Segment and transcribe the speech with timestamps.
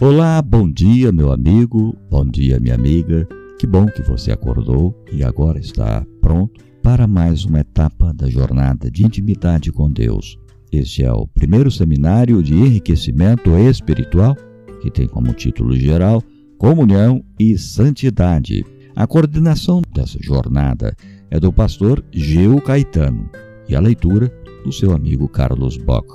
[0.00, 3.28] Olá, bom dia, meu amigo, bom dia, minha amiga.
[3.60, 8.90] Que bom que você acordou e agora está pronto para mais uma etapa da jornada
[8.90, 10.36] de intimidade com Deus.
[10.72, 14.34] Este é o primeiro seminário de enriquecimento espiritual,
[14.82, 16.20] que tem como título geral
[16.58, 18.66] Comunhão e Santidade.
[18.96, 20.96] A coordenação dessa jornada
[21.30, 23.30] é do pastor Geu Caetano
[23.68, 24.28] e a leitura
[24.64, 26.08] do seu amigo Carlos Bock.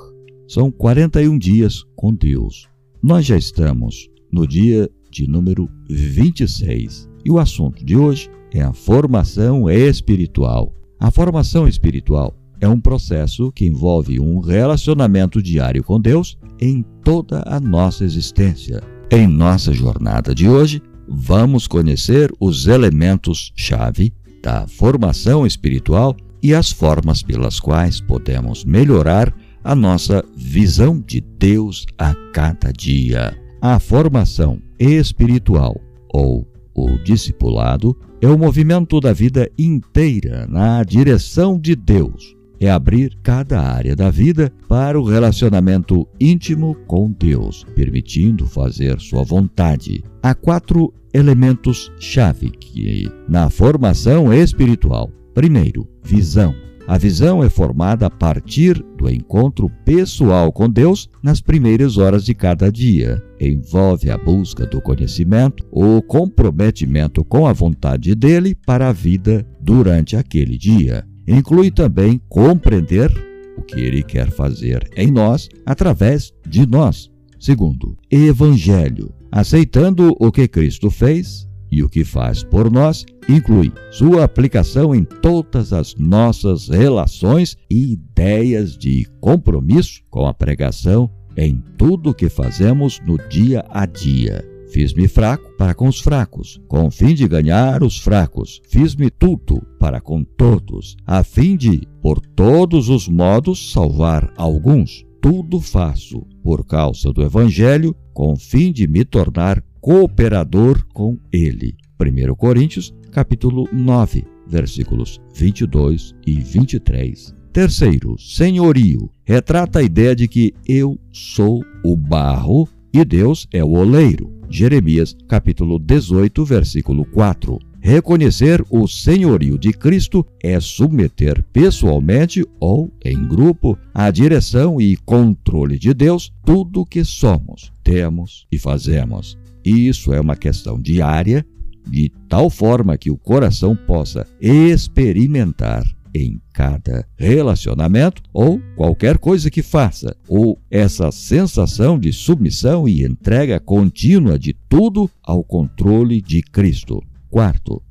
[0.49, 2.67] São 41 dias com Deus.
[3.01, 8.73] Nós já estamos no dia de número 26 e o assunto de hoje é a
[8.73, 10.73] formação espiritual.
[10.99, 17.41] A formação espiritual é um processo que envolve um relacionamento diário com Deus em toda
[17.47, 18.81] a nossa existência.
[19.09, 24.11] Em nossa jornada de hoje, vamos conhecer os elementos-chave
[24.43, 31.85] da formação espiritual e as formas pelas quais podemos melhorar a nossa visão de Deus
[31.97, 33.37] a cada dia.
[33.61, 35.79] A formação espiritual
[36.13, 42.35] ou o discipulado é o movimento da vida inteira na direção de Deus.
[42.61, 49.23] É abrir cada área da vida para o relacionamento íntimo com Deus, permitindo fazer sua
[49.23, 50.03] vontade.
[50.21, 56.53] Há quatro elementos-chave que, na formação espiritual, primeiro, visão.
[56.89, 62.33] A visão é formada a partir do encontro pessoal com Deus nas primeiras horas de
[62.33, 63.23] cada dia.
[63.39, 70.15] Envolve a busca do conhecimento, o comprometimento com a vontade dele para a vida durante
[70.15, 71.05] aquele dia.
[71.27, 73.11] Inclui também compreender
[73.55, 77.11] o que ele quer fazer em nós através de nós.
[77.39, 79.13] Segundo, Evangelho.
[79.31, 85.03] Aceitando o que Cristo fez, e o que faz por nós inclui sua aplicação em
[85.03, 92.27] todas as nossas relações e ideias de compromisso com a pregação em tudo o que
[92.27, 94.43] fazemos no dia a dia.
[94.71, 98.61] Fiz-me fraco para com os fracos, com o fim de ganhar os fracos.
[98.69, 105.03] Fiz-me tudo para com todos, a fim de, por todos os modos, salvar alguns.
[105.21, 111.75] Tudo faço por causa do Evangelho, com o fim de me tornar cooperador com ele.
[111.99, 117.35] 1 Coríntios, capítulo 9, versículos 22 e 23.
[117.51, 119.09] Terceiro, senhorio.
[119.25, 124.31] Retrata a ideia de que eu sou o barro e Deus é o oleiro.
[124.49, 127.59] Jeremias, capítulo 18, versículo 4.
[127.81, 135.79] Reconhecer o senhorio de Cristo é submeter pessoalmente ou em grupo à direção e controle
[135.79, 139.37] de Deus tudo o que somos, temos e fazemos.
[139.63, 141.45] Isso é uma questão diária,
[141.87, 145.83] de tal forma que o coração possa experimentar
[146.13, 153.59] em cada relacionamento ou qualquer coisa que faça, ou essa sensação de submissão e entrega
[153.59, 157.01] contínua de tudo ao controle de Cristo.
[157.29, 157.81] Quarto,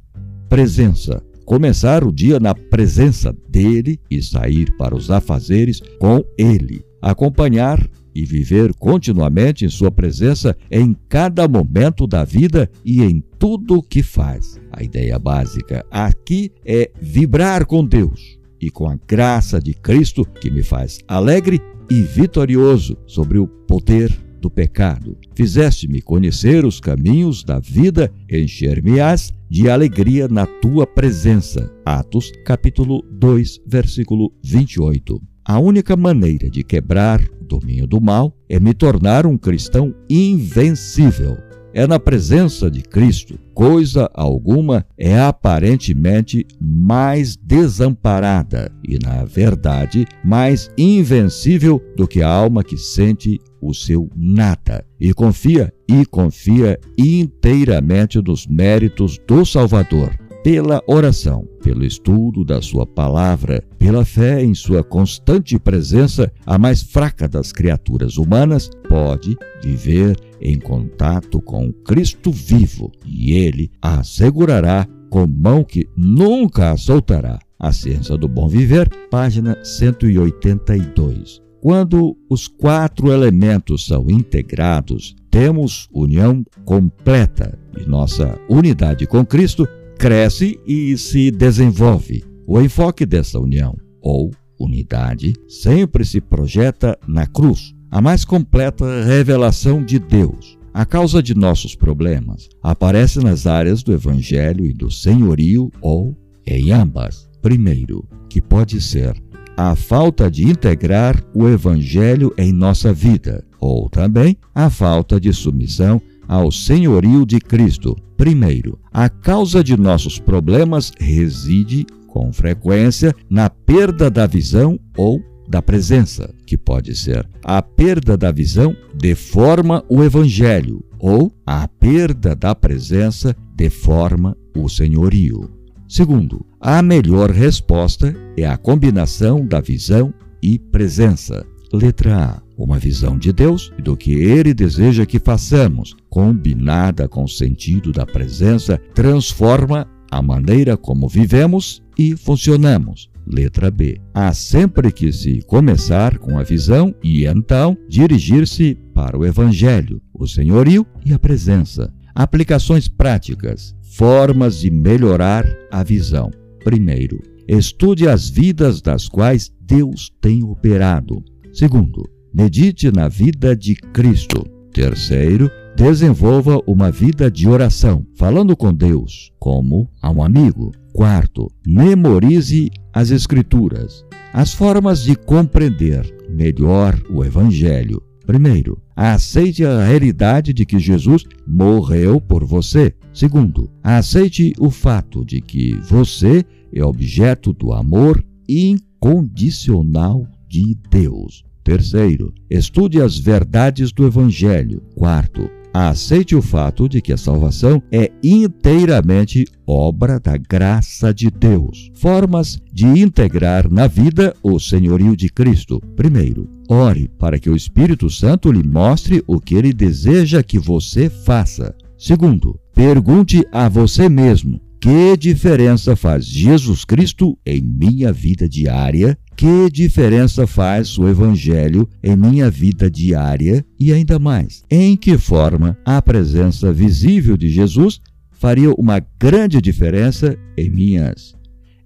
[0.48, 1.22] presença.
[1.44, 6.84] Começar o dia na presença dele e sair para os afazeres com ele.
[7.00, 13.76] Acompanhar e viver continuamente em Sua presença em cada momento da vida e em tudo
[13.76, 14.60] o que faz.
[14.72, 20.50] A ideia básica aqui é vibrar com Deus e com a graça de Cristo que
[20.50, 25.16] me faz alegre e vitorioso sobre o poder do pecado.
[25.36, 31.72] Fizeste-me conhecer os caminhos da vida, encher-me-ás de alegria na tua presença.
[31.84, 35.22] Atos, capítulo 2, versículo 28.
[35.44, 41.36] A única maneira de quebrar domínio do mal é me tornar um cristão invencível.
[41.75, 50.70] É na presença de Cristo, coisa alguma é aparentemente mais desamparada e, na verdade, mais
[50.78, 58.20] invencível do que a alma que sente o seu nada e confia e confia inteiramente
[58.20, 64.82] nos méritos do Salvador pela oração, pelo estudo da Sua palavra, pela fé em Sua
[64.82, 72.90] constante presença, a mais fraca das criaturas humanas pode viver em contato com Cristo vivo
[73.05, 77.38] e Ele a assegurará com mão que nunca a soltará.
[77.58, 81.43] A Ciência do Bom Viver, página 182.
[81.61, 90.58] Quando os quatro elementos são integrados, temos união completa e nossa unidade com Cristo cresce
[90.64, 92.24] e se desenvolve.
[92.46, 99.84] O enfoque dessa união, ou unidade, sempre se projeta na cruz, a mais completa revelação
[99.84, 100.56] de Deus.
[100.72, 106.16] A causa de nossos problemas aparece nas áreas do Evangelho e do Senhorio ou
[106.46, 107.28] em ambas.
[107.42, 109.20] Primeiro, que pode ser
[109.56, 116.00] a falta de integrar o Evangelho em nossa vida, ou também a falta de submissão
[116.28, 117.96] ao senhorio de Cristo.
[118.19, 125.62] Primeiro, a causa de nossos problemas reside, com frequência, na perda da visão ou da
[125.62, 132.55] presença, que pode ser a perda da visão deforma o evangelho ou a perda da
[132.56, 135.49] presença deforma o senhorio.
[135.88, 140.12] Segundo, a melhor resposta é a combinação da visão
[140.43, 141.47] e presença.
[141.73, 142.47] Letra A.
[142.58, 147.93] Uma visão de Deus e do que Ele deseja que façamos, combinada com o sentido
[147.93, 153.08] da presença, transforma a maneira como vivemos e funcionamos.
[153.25, 154.00] Letra B.
[154.12, 160.26] Há sempre que se começar com a visão e então dirigir-se para o Evangelho, o
[160.26, 161.93] senhorio e a presença.
[162.12, 163.76] Aplicações práticas.
[163.96, 166.31] Formas de melhorar a visão.
[166.64, 171.22] Primeiro, estude as vidas das quais Deus tem operado.
[171.52, 172.02] Segundo,
[172.38, 174.46] medite na vida de Cristo.
[174.73, 180.70] Terceiro, desenvolva uma vida de oração, falando com Deus como a um amigo.
[180.93, 184.05] Quarto, memorize as Escrituras.
[184.32, 188.00] As formas de compreender melhor o Evangelho.
[188.25, 192.94] Primeiro, aceite a realidade de que Jesus morreu por você.
[193.12, 201.47] Segundo, aceite o fato de que você é objeto do amor incondicional de Deus.
[201.69, 204.81] Terceiro, estude as verdades do Evangelho.
[204.94, 211.91] Quarto, aceite o fato de que a salvação é inteiramente obra da graça de Deus.
[211.93, 215.79] Formas de integrar na vida o senhorio de Cristo.
[215.94, 221.11] Primeiro, ore para que o Espírito Santo lhe mostre o que ele deseja que você
[221.11, 221.76] faça.
[221.99, 229.19] Segundo, pergunte a você mesmo que diferença faz Jesus Cristo em minha vida diária?
[229.38, 233.64] Que diferença faz o Evangelho em minha vida diária?
[233.79, 238.00] E ainda mais, em que forma a presença visível de Jesus
[238.32, 241.38] faria uma grande diferença em minhas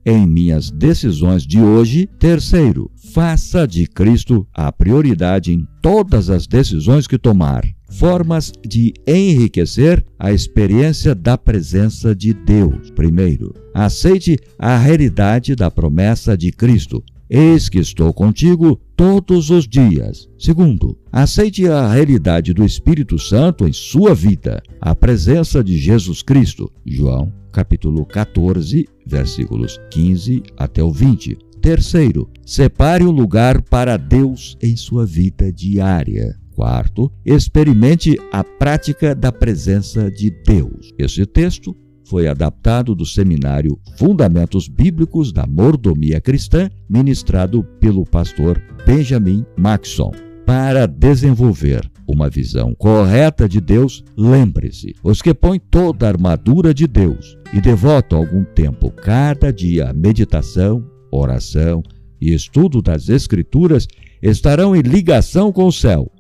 [0.05, 2.09] em minhas decisões de hoje.
[2.19, 10.03] Terceiro, faça de Cristo a prioridade em todas as decisões que tomar formas de enriquecer
[10.19, 12.91] a experiência da presença de Deus.
[12.91, 17.05] Primeiro, aceite a realidade da promessa de Cristo.
[17.35, 20.29] Eis que estou contigo todos os dias.
[20.39, 26.71] Segundo, aceite a realidade do Espírito Santo em sua vida, a presença de Jesus Cristo.
[26.85, 31.39] João, capítulo 14, versículos 15 até o 20.
[31.63, 36.39] Terceiro, separe um lugar para Deus em sua vida diária.
[36.55, 40.93] Quarto, experimente a prática da presença de Deus.
[40.99, 49.45] Esse texto foi adaptado do seminário Fundamentos Bíblicos da Mordomia Cristã, ministrado pelo pastor Benjamin
[49.57, 50.11] Maxson.
[50.45, 56.87] Para desenvolver uma visão correta de Deus, lembre-se: os que põem toda a armadura de
[56.87, 61.83] Deus e devotam algum tempo cada dia à meditação, oração
[62.21, 63.87] e estudo das Escrituras
[64.21, 66.11] estarão em ligação com o céu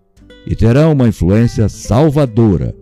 [0.47, 2.75] e terão uma influência salvadora,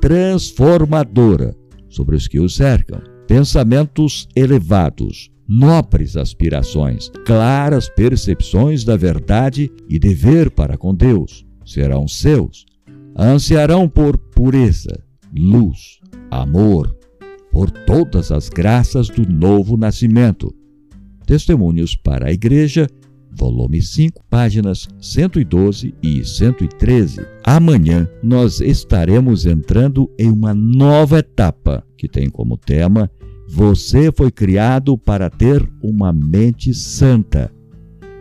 [0.00, 1.54] transformadora
[1.98, 3.02] sobre os que os cercam.
[3.26, 12.64] Pensamentos elevados, nobres aspirações, claras percepções da verdade e dever para com Deus serão seus.
[13.18, 15.02] Ansiarão por pureza,
[15.36, 15.98] luz,
[16.30, 16.96] amor,
[17.50, 20.54] por todas as graças do novo nascimento.
[21.26, 22.86] Testemunhos para a Igreja
[23.38, 27.24] volume 5, páginas 112 e 113.
[27.44, 33.10] Amanhã nós estaremos entrando em uma nova etapa que tem como tema
[33.48, 37.50] Você foi criado para ter uma mente santa.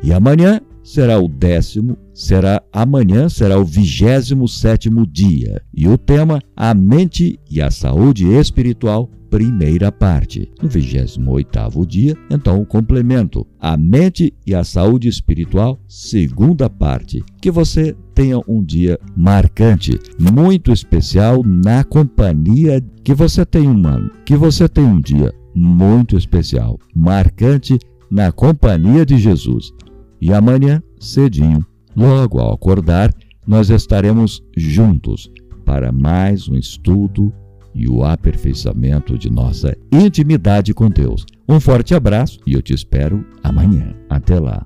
[0.04, 5.62] E amanhã será o décimo, será amanhã será o vigésimo sétimo dia.
[5.74, 10.50] E o tema A mente e a saúde espiritual primeira parte.
[10.64, 17.22] No 28º dia, então, o complemento, a mente e a saúde espiritual, segunda parte.
[17.42, 23.82] Que você tenha um dia marcante, muito especial na companhia que você tem um
[24.24, 27.78] que você tenha um dia muito especial, marcante
[28.10, 29.74] na companhia de Jesus.
[30.20, 33.14] E amanhã, cedinho, logo ao acordar,
[33.46, 35.32] nós estaremos juntos
[35.66, 37.34] para mais um estudo
[37.74, 41.26] e o aperfeiçoamento de nossa intimidade com Deus.
[41.48, 43.94] Um forte abraço e eu te espero amanhã.
[44.10, 44.66] Até lá.